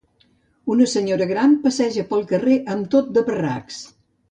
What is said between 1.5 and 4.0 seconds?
passeja pel carrer amb tot de parracs.